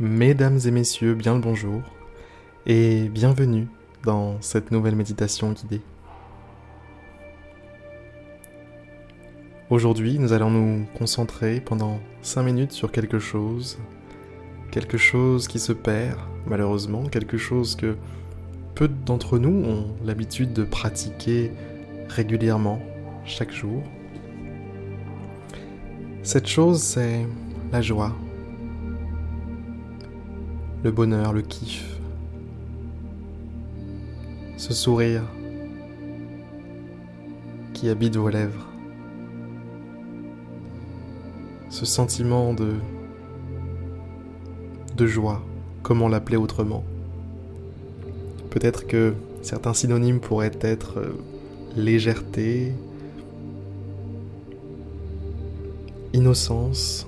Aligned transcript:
Mesdames 0.00 0.60
et 0.64 0.70
messieurs, 0.70 1.14
bien 1.14 1.34
le 1.34 1.40
bonjour 1.40 1.82
et 2.66 3.08
bienvenue 3.08 3.66
dans 4.04 4.40
cette 4.40 4.70
nouvelle 4.70 4.94
méditation 4.94 5.50
guidée. 5.50 5.80
Aujourd'hui, 9.70 10.20
nous 10.20 10.32
allons 10.32 10.50
nous 10.50 10.86
concentrer 10.96 11.60
pendant 11.60 11.98
5 12.22 12.44
minutes 12.44 12.70
sur 12.70 12.92
quelque 12.92 13.18
chose, 13.18 13.76
quelque 14.70 14.98
chose 14.98 15.48
qui 15.48 15.58
se 15.58 15.72
perd 15.72 16.20
malheureusement, 16.46 17.02
quelque 17.06 17.36
chose 17.36 17.74
que 17.74 17.96
peu 18.76 18.86
d'entre 18.86 19.36
nous 19.40 19.68
ont 19.68 19.96
l'habitude 20.04 20.52
de 20.52 20.62
pratiquer 20.62 21.50
régulièrement, 22.08 22.80
chaque 23.24 23.50
jour. 23.50 23.82
Cette 26.22 26.46
chose, 26.46 26.80
c'est 26.80 27.26
la 27.72 27.82
joie, 27.82 28.14
le 30.84 30.90
bonheur, 30.90 31.32
le 31.32 31.42
kiff, 31.42 31.98
ce 34.56 34.72
sourire 34.72 35.22
qui 37.72 37.88
habite 37.88 38.16
vos 38.16 38.28
lèvres, 38.28 38.66
ce 41.70 41.84
sentiment 41.84 42.54
de, 42.54 42.74
de 44.96 45.06
joie, 45.06 45.42
comment 45.82 46.08
l'appeler 46.08 46.36
autrement. 46.36 46.84
Peut-être 48.50 48.86
que 48.86 49.14
certains 49.42 49.74
synonymes 49.74 50.20
pourraient 50.20 50.58
être 50.60 50.98
euh, 50.98 51.12
légèreté, 51.76 52.72
innocence, 56.12 57.06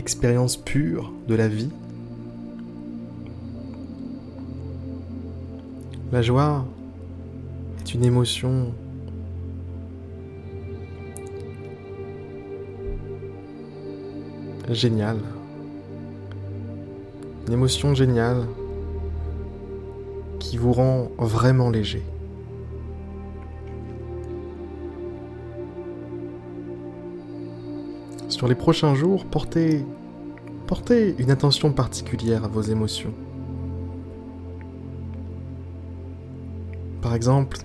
expérience 0.00 0.56
pure 0.56 1.12
de 1.28 1.34
la 1.34 1.46
vie. 1.46 1.68
La 6.10 6.22
joie 6.22 6.64
est 7.80 7.92
une 7.92 8.02
émotion 8.02 8.72
géniale. 14.70 15.20
Une 17.46 17.52
émotion 17.52 17.94
géniale 17.94 18.46
qui 20.38 20.56
vous 20.56 20.72
rend 20.72 21.10
vraiment 21.18 21.68
léger. 21.68 22.02
Sur 28.30 28.48
les 28.48 28.54
prochains 28.54 28.94
jours, 28.94 29.26
portez, 29.26 29.84
une 31.18 31.30
attention 31.30 31.72
particulière 31.72 32.44
à 32.44 32.48
vos 32.48 32.62
émotions. 32.62 33.12
Par 37.02 37.14
exemple, 37.14 37.58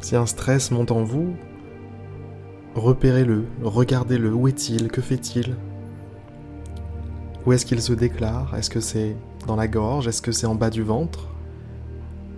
si 0.00 0.16
un 0.16 0.26
stress 0.26 0.70
monte 0.70 0.90
en 0.90 1.02
vous, 1.04 1.34
repérez-le, 2.74 3.46
regardez-le, 3.62 4.34
où 4.34 4.48
est-il, 4.48 4.88
que 4.88 5.00
fait-il? 5.00 5.56
Où 7.46 7.52
est-ce 7.52 7.64
qu'il 7.64 7.80
se 7.80 7.92
déclare? 7.92 8.54
Est-ce 8.54 8.68
que 8.70 8.80
c'est 8.80 9.16
dans 9.46 9.56
la 9.56 9.68
gorge? 9.68 10.08
Est-ce 10.08 10.20
que 10.20 10.32
c'est 10.32 10.46
en 10.46 10.56
bas 10.56 10.70
du 10.70 10.82
ventre? 10.82 11.28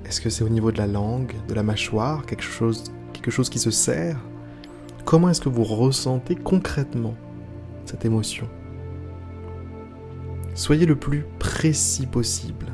Est-ce 0.05 0.21
que 0.21 0.31
c'est 0.31 0.45
au 0.45 0.51
niveau 0.51 0.71
de 0.71 0.79
la 0.79 0.87
langue, 0.87 1.33
de 1.49 1.55
la 1.55 1.63
mâchoire, 1.63 2.25
quelque 2.27 2.45
chose, 2.45 2.85
quelque 3.15 3.31
chose 3.31 3.49
qui 3.49 3.59
se 3.59 3.71
serre? 3.73 4.21
Comment 5.05 5.31
est-ce 5.31 5.41
que 5.41 5.49
vous 5.49 5.65
ressentez 5.65 6.37
concrètement? 6.37 7.15
Cette 7.85 8.05
émotion. 8.05 8.49
Soyez 10.55 10.87
le 10.87 10.97
plus 10.97 11.25
précis 11.39 12.07
possible. 12.07 12.67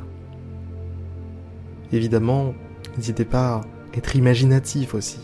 Évidemment, 1.91 2.53
n'hésitez 2.95 3.25
pas 3.25 3.55
à 3.55 3.61
être 3.97 4.15
imaginatif 4.15 4.93
aussi. 4.93 5.19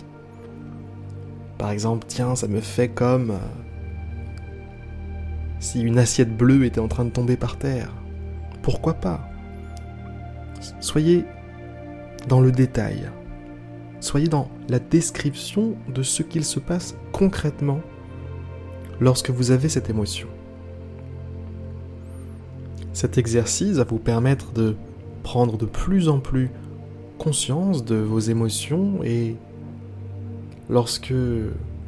Par 1.58 1.72
exemple, 1.72 2.06
tiens, 2.08 2.36
ça 2.36 2.48
me 2.48 2.60
fait 2.60 2.90
comme 2.90 3.32
euh, 3.32 3.38
si 5.60 5.82
une 5.82 5.98
assiette 5.98 6.36
bleue 6.36 6.66
était 6.66 6.80
en 6.80 6.88
train 6.88 7.06
de 7.06 7.10
tomber 7.10 7.38
par 7.38 7.58
terre. 7.58 7.94
Pourquoi 8.62 8.96
pas? 8.96 9.30
Soyez 10.80 11.26
dans 12.28 12.42
le 12.42 12.52
détail. 12.52 13.10
Soyez 14.00 14.28
dans 14.28 14.50
la 14.70 14.80
description 14.80 15.76
de 15.94 16.04
ce 16.04 16.22
qu'il 16.24 16.44
se 16.44 16.60
passe 16.60 16.96
concrètement 17.12 17.82
lorsque 19.00 19.30
vous 19.30 19.52
avez 19.52 19.70
cette 19.70 19.90
émotion. 19.90 20.28
Cet 22.94 23.18
exercice 23.18 23.78
va 23.78 23.84
vous 23.84 24.00
permettre 24.00 24.52
de 24.54 24.76
prendre 25.24 25.58
de 25.58 25.66
plus 25.66 26.10
en 26.10 26.20
plus 26.20 26.50
conscience 27.20 27.84
de 27.86 27.96
vos 27.96 28.20
émotions 28.20 29.04
et 29.04 29.36
lorsque 30.70 31.14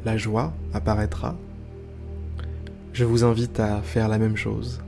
la 0.04 0.16
joie 0.16 0.52
apparaîtra, 0.72 1.36
je 2.92 3.04
vous 3.04 3.24
invite 3.24 3.60
à 3.60 3.82
faire 3.82 4.08
la 4.08 4.18
même 4.18 4.36
chose, 4.36 4.80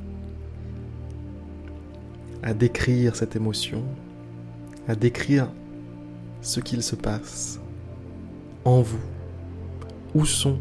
à 2.43 2.55
décrire 2.55 3.17
cette 3.17 3.37
émotion, 3.37 3.83
à 4.89 4.95
décrire 4.95 5.49
ce 6.41 6.61
qu'il 6.61 6.83
se 6.83 6.97
passe 6.97 7.61
en 8.65 8.83
vous. 8.83 8.99
Où 10.15 10.27
sont 10.27 10.59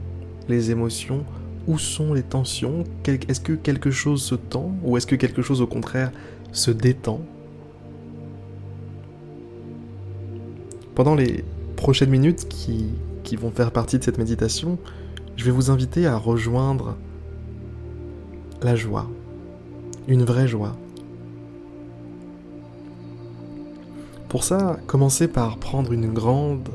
les 0.47 0.71
émotions 0.71 1.25
où 1.67 1.77
sont 1.77 2.13
les 2.13 2.23
tensions? 2.23 2.83
Est-ce 3.05 3.41
que 3.41 3.53
quelque 3.53 3.91
chose 3.91 4.21
se 4.21 4.35
tend 4.35 4.71
ou 4.83 4.97
est-ce 4.97 5.07
que 5.07 5.15
quelque 5.15 5.41
chose 5.41 5.61
au 5.61 5.67
contraire 5.67 6.11
se 6.51 6.71
détend? 6.71 7.21
Pendant 10.95 11.15
les 11.15 11.43
prochaines 11.77 12.09
minutes 12.09 12.47
qui, 12.47 12.91
vont 13.37 13.51
faire 13.51 13.71
partie 13.71 13.97
de 13.97 14.03
cette 14.03 14.17
méditation, 14.17 14.77
je 15.37 15.45
vais 15.45 15.51
vous 15.51 15.71
inviter 15.71 16.05
à 16.05 16.17
rejoindre 16.17 16.97
la 18.61 18.75
joie, 18.75 19.09
une 20.09 20.23
vraie 20.23 20.49
joie. 20.49 20.75
Pour 24.27 24.43
ça, 24.43 24.77
commencez 24.85 25.29
par 25.29 25.57
prendre 25.57 25.93
une 25.93 26.11
grande 26.11 26.67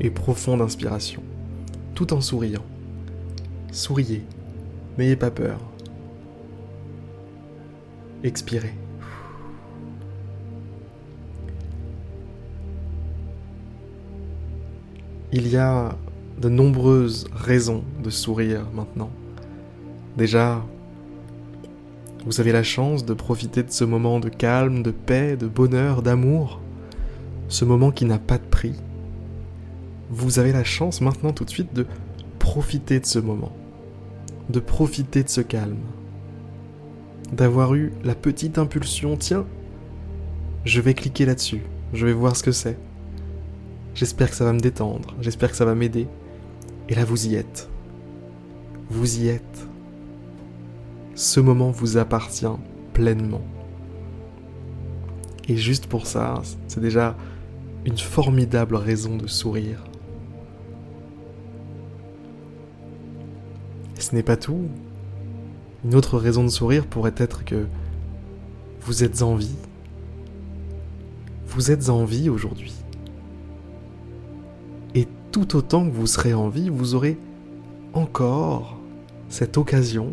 et 0.00 0.08
profonde 0.08 0.62
inspiration, 0.62 1.22
tout 1.94 2.14
en 2.14 2.22
souriant. 2.22 2.64
Souriez, 3.72 4.24
n'ayez 4.98 5.16
pas 5.16 5.30
peur. 5.30 5.58
Expirez. 8.24 8.74
Il 15.32 15.46
y 15.46 15.56
a 15.56 15.96
de 16.40 16.48
nombreuses 16.48 17.28
raisons 17.32 17.84
de 18.02 18.10
sourire 18.10 18.66
maintenant. 18.74 19.10
Déjà, 20.16 20.64
vous 22.26 22.40
avez 22.40 22.50
la 22.50 22.64
chance 22.64 23.04
de 23.04 23.14
profiter 23.14 23.62
de 23.62 23.70
ce 23.70 23.84
moment 23.84 24.18
de 24.18 24.28
calme, 24.28 24.82
de 24.82 24.90
paix, 24.90 25.36
de 25.36 25.46
bonheur, 25.46 26.02
d'amour, 26.02 26.60
ce 27.48 27.64
moment 27.64 27.92
qui 27.92 28.04
n'a 28.04 28.18
pas 28.18 28.38
de 28.38 28.44
prix. 28.44 28.74
Vous 30.10 30.40
avez 30.40 30.52
la 30.52 30.64
chance 30.64 31.00
maintenant 31.00 31.32
tout 31.32 31.44
de 31.44 31.50
suite 31.50 31.72
de 31.72 31.86
profiter 32.50 32.98
de 32.98 33.06
ce 33.06 33.20
moment 33.20 33.52
de 34.48 34.58
profiter 34.58 35.22
de 35.22 35.28
ce 35.28 35.40
calme, 35.40 35.78
d'avoir 37.32 37.74
eu 37.74 37.92
la 38.02 38.16
petite 38.16 38.58
impulsion, 38.58 39.16
tiens, 39.16 39.46
je 40.64 40.80
vais 40.80 40.94
cliquer 40.94 41.26
là-dessus, 41.26 41.62
je 41.92 42.04
vais 42.04 42.12
voir 42.12 42.34
ce 42.34 42.42
que 42.42 42.50
c'est. 42.50 42.76
J'espère 43.94 44.30
que 44.30 44.34
ça 44.34 44.44
va 44.44 44.52
me 44.52 44.58
détendre, 44.58 45.14
j'espère 45.20 45.52
que 45.52 45.56
ça 45.56 45.64
va 45.64 45.76
m'aider. 45.76 46.08
Et 46.88 46.96
là, 46.96 47.04
vous 47.04 47.28
y 47.28 47.36
êtes. 47.36 47.68
Vous 48.88 49.20
y 49.20 49.28
êtes. 49.28 49.68
Ce 51.14 51.38
moment 51.38 51.70
vous 51.70 51.98
appartient 51.98 52.58
pleinement. 52.92 53.44
Et 55.46 55.56
juste 55.56 55.86
pour 55.86 56.08
ça, 56.08 56.42
c'est 56.66 56.80
déjà 56.80 57.16
une 57.84 57.98
formidable 57.98 58.74
raison 58.74 59.16
de 59.16 59.28
sourire. 59.28 59.84
Ce 64.10 64.16
n'est 64.16 64.22
pas 64.24 64.36
tout. 64.36 64.68
Une 65.84 65.94
autre 65.94 66.18
raison 66.18 66.42
de 66.42 66.48
sourire 66.48 66.86
pourrait 66.86 67.14
être 67.16 67.44
que 67.44 67.66
vous 68.80 69.04
êtes 69.04 69.22
en 69.22 69.36
vie. 69.36 69.54
Vous 71.46 71.70
êtes 71.70 71.88
en 71.90 72.04
vie 72.04 72.28
aujourd'hui. 72.28 72.74
Et 74.96 75.06
tout 75.30 75.56
autant 75.56 75.88
que 75.88 75.94
vous 75.94 76.08
serez 76.08 76.34
en 76.34 76.48
vie, 76.48 76.70
vous 76.70 76.96
aurez 76.96 77.18
encore 77.92 78.78
cette 79.28 79.56
occasion, 79.56 80.12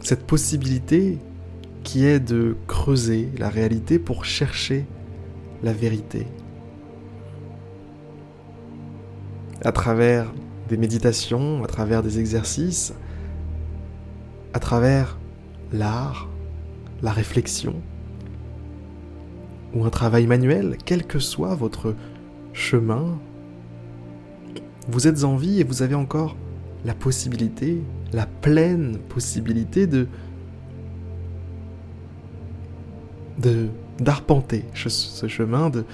cette 0.00 0.26
possibilité 0.26 1.18
qui 1.84 2.04
est 2.04 2.20
de 2.20 2.56
creuser 2.66 3.30
la 3.38 3.48
réalité 3.48 3.98
pour 4.00 4.24
chercher 4.24 4.86
la 5.62 5.72
vérité. 5.72 6.26
à 9.64 9.72
travers 9.72 10.32
des 10.68 10.76
méditations, 10.76 11.62
à 11.64 11.66
travers 11.66 12.02
des 12.02 12.18
exercices, 12.18 12.94
à 14.52 14.58
travers 14.58 15.18
l'art, 15.72 16.28
la 17.02 17.12
réflexion, 17.12 17.74
ou 19.74 19.84
un 19.84 19.90
travail 19.90 20.26
manuel, 20.26 20.76
quel 20.84 21.04
que 21.04 21.18
soit 21.18 21.54
votre 21.54 21.94
chemin, 22.52 23.18
vous 24.88 25.06
êtes 25.08 25.24
en 25.24 25.36
vie 25.36 25.60
et 25.60 25.64
vous 25.64 25.82
avez 25.82 25.94
encore 25.94 26.36
la 26.84 26.94
possibilité, 26.94 27.82
la 28.12 28.26
pleine 28.26 28.98
possibilité 29.08 29.86
de 29.86 30.06
d'arpenter 33.98 34.64
ce 34.74 35.26
chemin, 35.26 35.70
de 35.70 35.84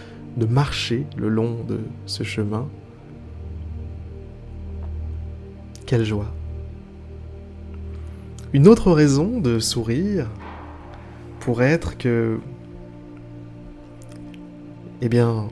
marcher 0.47 1.07
le 1.17 1.29
long 1.29 1.65
de 1.65 1.81
ce 2.07 2.23
chemin. 2.23 2.69
Quelle 5.91 6.05
joie. 6.05 6.33
Une 8.53 8.69
autre 8.69 8.93
raison 8.93 9.41
de 9.41 9.59
sourire 9.59 10.31
pourrait 11.41 11.73
être 11.73 11.99
que, 11.99 12.39
eh 15.01 15.09
bien, 15.09 15.49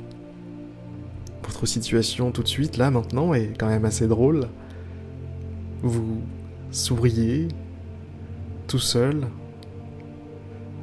votre 1.43 1.67
situation 1.67 2.31
tout 2.31 2.45
de 2.45 2.49
suite, 2.49 2.77
là, 2.77 2.93
maintenant, 2.93 3.35
est 3.35 3.53
quand 3.59 3.67
même 3.67 3.85
assez 3.85 4.07
drôle. 4.07 4.47
Vous 5.83 6.23
souriez 6.71 7.49
tout 8.69 8.79
seul, 8.79 9.27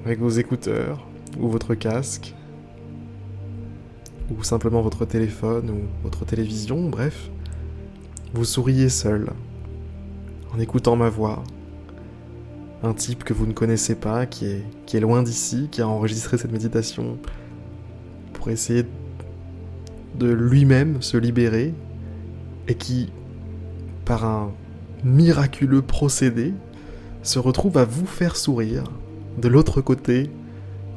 avec 0.03 0.19
vos 0.19 0.31
écouteurs 0.31 1.07
ou 1.39 1.47
votre 1.47 1.75
casque, 1.75 2.35
ou 4.37 4.43
simplement 4.43 4.81
votre 4.81 5.05
téléphone 5.05 5.69
ou 5.69 5.79
votre 6.03 6.25
télévision, 6.25 6.89
bref. 6.89 7.31
Vous 8.35 8.43
souriez 8.43 8.89
seul, 8.89 9.29
en 10.53 10.59
écoutant 10.59 10.97
ma 10.97 11.07
voix. 11.07 11.41
Un 12.83 12.93
type 12.93 13.23
que 13.23 13.31
vous 13.31 13.45
ne 13.47 13.53
connaissez 13.53 13.95
pas, 13.95 14.25
qui 14.25 14.45
est, 14.45 14.99
loin 14.99 15.23
d'ici, 15.23 15.69
qui 15.71 15.81
a 15.81 15.87
enregistré 15.87 16.37
cette 16.37 16.51
méditation 16.51 17.17
pour 18.33 18.49
essayer 18.49 18.83
de 18.83 18.89
de 20.19 20.27
lui-même 20.27 21.01
se 21.01 21.15
libérer 21.15 21.73
et 22.67 22.75
qui, 22.75 23.09
par 24.03 24.25
un 24.25 24.51
miraculeux 25.05 25.81
procédé, 25.81 26.53
se 27.23 27.39
retrouve 27.39 27.77
à 27.77 27.85
vous 27.85 28.05
faire 28.05 28.35
sourire 28.35 28.83
de 29.41 29.47
l'autre 29.47 29.79
côté 29.79 30.29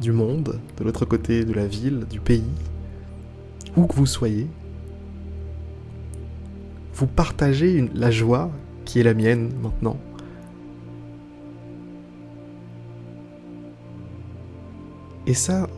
du 0.01 0.11
monde, 0.11 0.59
de 0.77 0.83
l'autre 0.83 1.05
côté 1.05 1.45
de 1.45 1.53
la 1.53 1.69
ville, 1.69 2.05
du 2.11 2.19
pays, 2.19 2.51
où 3.77 3.87
que 3.87 3.95
vous 3.95 4.07
soyez. 4.07 4.49
Vous 6.99 7.07
partagez 7.07 7.89
la 7.95 8.11
joie 8.11 8.51
qui 8.85 9.01
est 9.01 9.03
la 9.03 9.15
mienne 9.15 9.51
maintenant. 9.63 9.97
Et 15.27 15.35
ça, 15.35 15.69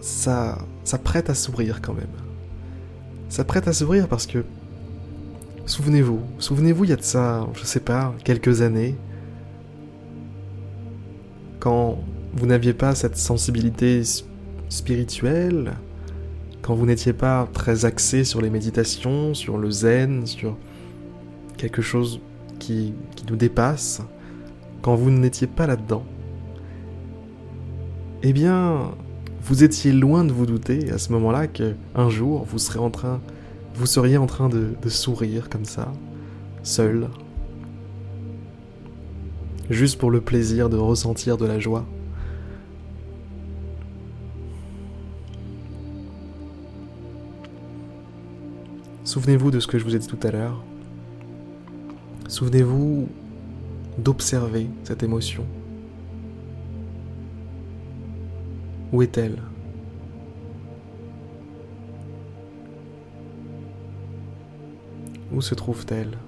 ça, 0.00 0.58
ça 0.84 0.98
prête 0.98 1.30
à 1.30 1.34
sourire 1.34 1.80
quand 1.82 1.94
même 1.94 2.06
ça 3.34 3.42
prête 3.42 3.66
à 3.66 3.72
s'ouvrir 3.72 4.06
parce 4.06 4.26
que 4.26 4.44
souvenez-vous, 5.66 6.20
souvenez-vous 6.38 6.84
il 6.84 6.90
y 6.90 6.92
a 6.92 6.96
de 6.96 7.02
ça, 7.02 7.48
je 7.54 7.64
sais 7.64 7.80
pas, 7.80 8.14
quelques 8.22 8.62
années, 8.62 8.94
quand 11.58 11.98
vous 12.34 12.46
n'aviez 12.46 12.74
pas 12.74 12.94
cette 12.94 13.16
sensibilité 13.16 14.02
spirituelle, 14.68 15.72
quand 16.64 16.74
vous 16.74 16.86
n'étiez 16.86 17.12
pas 17.12 17.46
très 17.52 17.84
axé 17.84 18.24
sur 18.24 18.40
les 18.40 18.48
méditations, 18.48 19.34
sur 19.34 19.58
le 19.58 19.70
zen, 19.70 20.26
sur 20.26 20.56
quelque 21.58 21.82
chose 21.82 22.20
qui, 22.58 22.94
nous 23.28 23.36
dépasse, 23.36 24.00
quand 24.80 24.94
vous 24.94 25.10
n'étiez 25.10 25.46
pas 25.46 25.66
là-dedans, 25.66 26.06
eh 28.22 28.32
bien, 28.32 28.92
vous 29.42 29.62
étiez 29.62 29.92
loin 29.92 30.24
de 30.24 30.32
vous 30.32 30.46
douter 30.46 30.90
à 30.90 30.96
ce 30.96 31.12
moment-là 31.12 31.48
que 31.48 31.74
un 31.94 32.08
jour 32.08 32.46
vous 32.46 32.58
seriez 32.58 34.16
en 34.16 34.26
train 34.26 34.48
de 34.48 34.88
sourire 34.88 35.50
comme 35.50 35.66
ça, 35.66 35.92
seul, 36.62 37.10
juste 39.68 39.98
pour 39.98 40.10
le 40.10 40.22
plaisir 40.22 40.70
de 40.70 40.78
ressentir 40.78 41.36
de 41.36 41.44
la 41.44 41.58
joie. 41.58 41.84
Souvenez-vous 49.14 49.52
de 49.52 49.60
ce 49.60 49.68
que 49.68 49.78
je 49.78 49.84
vous 49.84 49.94
ai 49.94 50.00
dit 50.00 50.08
tout 50.08 50.18
à 50.24 50.32
l'heure. 50.32 50.60
Souvenez-vous 52.26 53.06
d'observer 53.96 54.66
cette 54.82 55.04
émotion. 55.04 55.46
Où 58.92 59.02
est-elle? 59.02 59.40
Où 65.32 65.40
se 65.40 65.54
trouve-t-elle? 65.54 66.18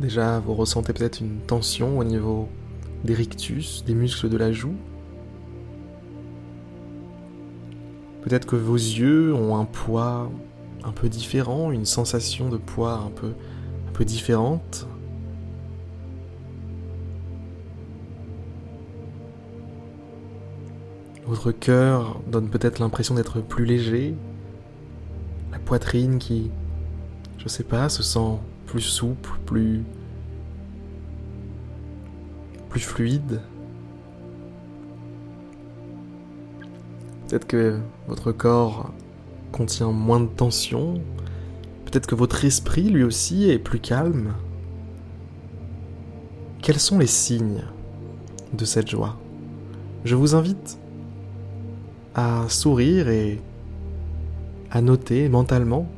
Déjà, 0.00 0.38
vous 0.38 0.54
ressentez 0.54 0.94
peut-être 0.94 1.20
une 1.20 1.40
tension 1.40 1.98
au 1.98 2.04
niveau 2.04 2.48
des 3.04 3.12
rictus, 3.12 3.84
des 3.84 3.94
muscles 3.94 4.30
de 4.30 4.38
la 4.38 4.52
joue. 4.52 4.76
Peut-être 8.24 8.46
que 8.46 8.56
vos 8.56 8.74
yeux 8.76 9.34
ont 9.34 9.54
un 9.54 9.66
poids 9.66 10.32
un 10.82 10.92
peu 10.92 11.10
différent, 11.10 11.70
une 11.70 11.84
sensation 11.84 12.48
de 12.48 12.56
poids 12.56 12.94
un 12.94 13.10
peu, 13.10 13.34
un 13.86 13.92
peu 13.92 14.06
différente. 14.06 14.86
Votre 21.26 21.52
cœur 21.52 22.18
donne 22.26 22.48
peut-être 22.48 22.78
l'impression 22.78 23.14
d'être 23.14 23.42
plus 23.42 23.66
léger. 23.66 24.14
La 25.52 25.58
poitrine 25.58 26.18
qui, 26.18 26.50
je 27.36 27.48
sais 27.48 27.62
pas, 27.62 27.90
se 27.90 28.02
sent 28.02 28.38
plus 28.64 28.80
souple, 28.80 29.38
plus 29.44 29.84
plus 32.70 32.80
fluide. 32.80 33.42
Peut-être 37.34 37.48
que 37.48 37.80
votre 38.06 38.30
corps 38.30 38.92
contient 39.50 39.90
moins 39.90 40.20
de 40.20 40.28
tension. 40.28 41.00
Peut-être 41.84 42.06
que 42.06 42.14
votre 42.14 42.44
esprit 42.44 42.84
lui 42.84 43.02
aussi 43.02 43.50
est 43.50 43.58
plus 43.58 43.80
calme. 43.80 44.34
Quels 46.62 46.78
sont 46.78 46.96
les 46.96 47.08
signes 47.08 47.64
de 48.52 48.64
cette 48.64 48.88
joie? 48.88 49.18
Je 50.04 50.14
vous 50.14 50.36
invite 50.36 50.78
à 52.14 52.44
sourire 52.48 53.08
et 53.08 53.40
à 54.70 54.80
noter 54.80 55.28
mentalement 55.28 55.88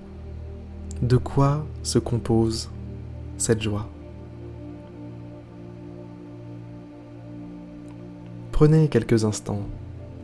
de 1.03 1.19
quoi 1.19 1.67
se 1.83 1.99
compose 1.99 2.71
cette 3.37 3.61
joie. 3.61 3.91
Prenez 8.53 8.89
quelques 8.89 9.27
instants 9.27 9.67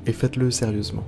et 0.06 0.12
faites-le 0.12 0.50
sérieusement. 0.50 1.04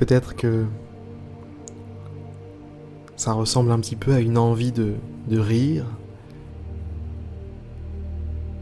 Peut-être 0.00 0.34
que 0.34 0.64
ça 3.16 3.34
ressemble 3.34 3.70
un 3.70 3.78
petit 3.78 3.96
peu 3.96 4.14
à 4.14 4.20
une 4.20 4.38
envie 4.38 4.72
de, 4.72 4.94
rire, 5.30 5.84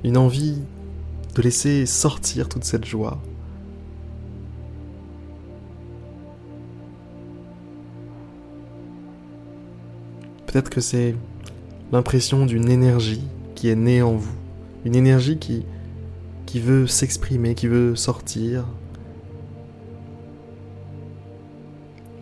une 0.03 0.17
envie 0.17 0.59
de 1.37 1.43
laisser 1.43 1.87
sortir 1.87 2.49
toute 2.49 2.65
cette 2.65 2.85
joie. 2.85 3.23
Peut-être 10.47 10.71
que 10.71 10.81
c'est 10.81 11.15
l'impression 11.93 12.47
d'une 12.47 12.69
énergie 12.69 13.23
qui 13.55 13.69
est 13.69 13.77
née 13.77 14.03
en 14.03 14.17
vous, 14.17 14.35
une 14.85 14.97
énergie 14.97 15.39
qui 15.39 16.59
veut 16.59 16.89
s'exprimer, 16.89 17.55
qui 17.55 17.69
veut 17.69 17.95
sortir, 17.95 18.65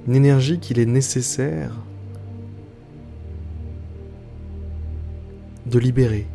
Une 0.06 0.14
énergie 0.14 0.60
qu'il 0.60 0.78
est 0.78 0.86
nécessaire 0.86 1.72
de 5.66 5.78
libérer. 5.78 6.26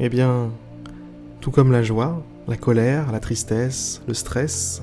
Eh 0.00 0.08
bien, 0.08 0.50
tout 1.40 1.52
comme 1.52 1.70
la 1.70 1.84
joie, 1.84 2.24
la 2.48 2.56
colère, 2.56 3.12
la 3.12 3.20
tristesse, 3.20 4.02
le 4.08 4.14
stress, 4.14 4.82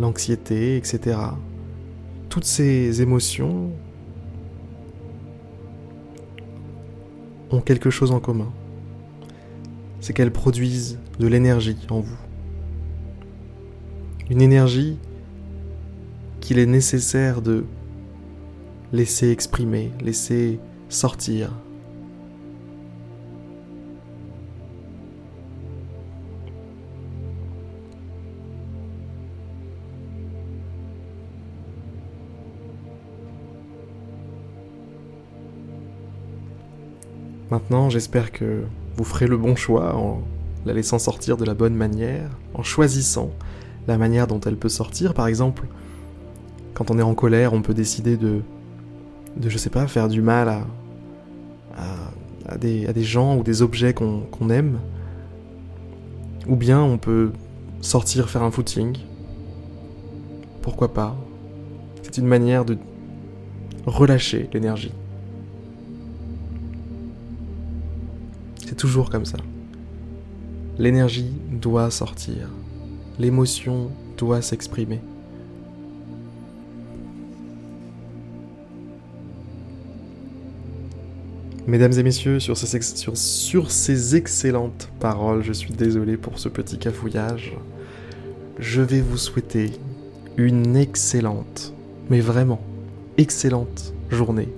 l'anxiété, 0.00 0.78
etc. 0.78 1.18
Toutes 2.30 2.44
ces 2.44 3.02
émotions 3.02 3.70
ont 7.50 7.60
quelque 7.60 7.90
chose 7.90 8.12
en 8.12 8.20
commun. 8.20 8.50
C'est 10.06 10.12
qu'elles 10.12 10.30
produisent 10.30 11.00
de 11.18 11.26
l'énergie 11.26 11.76
en 11.90 11.98
vous. 11.98 12.16
Une 14.30 14.40
énergie 14.40 14.98
qu'il 16.38 16.60
est 16.60 16.66
nécessaire 16.66 17.42
de 17.42 17.64
laisser 18.92 19.32
exprimer, 19.32 19.90
laisser 20.00 20.60
sortir, 20.88 21.50
Maintenant, 37.50 37.90
j'espère 37.90 38.32
que 38.32 38.64
vous 38.96 39.04
ferez 39.04 39.26
le 39.26 39.36
bon 39.36 39.56
choix 39.56 39.94
en 39.94 40.22
la 40.64 40.72
laissant 40.72 40.98
sortir 40.98 41.36
de 41.36 41.44
la 41.44 41.54
bonne 41.54 41.74
manière, 41.74 42.30
en 42.54 42.62
choisissant 42.62 43.30
la 43.86 43.98
manière 43.98 44.26
dont 44.26 44.40
elle 44.40 44.56
peut 44.56 44.68
sortir. 44.68 45.14
Par 45.14 45.28
exemple, 45.28 45.66
quand 46.74 46.90
on 46.90 46.98
est 46.98 47.02
en 47.02 47.14
colère, 47.14 47.52
on 47.52 47.62
peut 47.62 47.74
décider 47.74 48.16
de, 48.16 48.40
de 49.36 49.48
je 49.48 49.58
sais 49.58 49.70
pas, 49.70 49.86
faire 49.86 50.08
du 50.08 50.22
mal 50.22 50.48
à, 50.48 50.64
à, 52.48 52.58
des, 52.58 52.86
à 52.86 52.92
des, 52.92 53.04
gens 53.04 53.36
ou 53.36 53.42
des 53.42 53.62
objets 53.62 53.94
qu'on 53.94 54.50
aime. 54.50 54.78
Ou 56.48 56.56
bien 56.56 56.80
on 56.80 56.98
peut 56.98 57.32
sortir 57.80 58.28
faire 58.28 58.42
un 58.42 58.50
footing. 58.50 58.96
Pourquoi 60.62 60.92
pas? 60.92 61.16
C'est 62.02 62.18
une 62.18 62.26
manière 62.26 62.64
de 62.64 62.76
relâcher 63.86 64.48
l'énergie. 64.52 64.92
Toujours 68.76 69.08
comme 69.10 69.24
ça. 69.24 69.38
L'énergie 70.78 71.32
doit 71.50 71.90
sortir. 71.90 72.50
L'émotion 73.18 73.90
doit 74.18 74.42
s'exprimer. 74.42 75.00
Mesdames 81.66 81.94
et 81.94 82.02
messieurs, 82.02 82.38
sur 82.38 82.56
ces, 82.56 82.80
sur 83.14 83.70
ces, 83.70 84.14
excellentes 84.14 84.88
paroles, 85.00 85.42
je 85.42 85.52
suis 85.52 85.72
désolé 85.72 86.16
pour 86.16 86.38
ce 86.38 86.48
petit 86.48 86.78
cafouillage. 86.78 87.56
Je 88.58 88.82
vais 88.82 89.00
vous 89.00 89.16
souhaiter 89.16 89.72
une 90.36 90.76
excellente, 90.76 91.72
mais 92.08 92.20
vraiment 92.20 92.60
excellente 93.16 93.94
journée, 94.10 94.48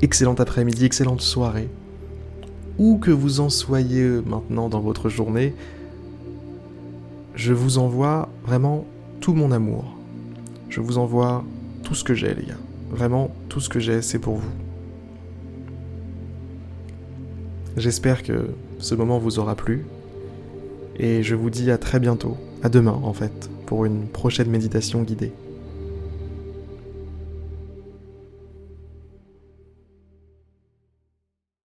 excellente 0.00 0.40
après-midi, 0.40 0.86
excellente 0.86 1.20
soirée 1.20 1.68
où 2.80 2.96
que 2.96 3.10
vous 3.10 3.40
en 3.40 3.50
soyez 3.50 4.08
maintenant 4.24 4.70
dans 4.70 4.80
votre 4.80 5.10
journée, 5.10 5.54
je 7.34 7.52
vous 7.52 7.76
envoie 7.76 8.30
vraiment 8.42 8.86
tout 9.20 9.34
mon 9.34 9.52
amour. 9.52 9.84
Je 10.70 10.80
vous 10.80 10.96
envoie 10.96 11.44
tout 11.82 11.94
ce 11.94 12.04
que 12.04 12.14
j'ai, 12.14 12.34
les 12.34 12.46
gars. 12.46 12.54
Vraiment, 12.90 13.30
tout 13.50 13.60
ce 13.60 13.68
que 13.68 13.80
j'ai, 13.80 14.00
c'est 14.00 14.18
pour 14.18 14.36
vous. 14.36 14.50
J'espère 17.76 18.22
que 18.22 18.48
ce 18.78 18.94
moment 18.94 19.18
vous 19.18 19.38
aura 19.38 19.56
plu. 19.56 19.84
Et 20.98 21.22
je 21.22 21.34
vous 21.34 21.50
dis 21.50 21.70
à 21.70 21.76
très 21.76 22.00
bientôt, 22.00 22.38
à 22.62 22.70
demain 22.70 22.98
en 23.02 23.12
fait, 23.12 23.50
pour 23.66 23.84
une 23.84 24.06
prochaine 24.06 24.48
méditation 24.48 25.02
guidée. 25.02 25.32